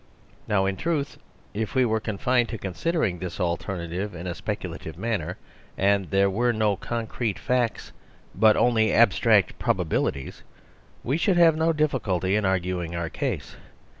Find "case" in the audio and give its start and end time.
13.09-13.57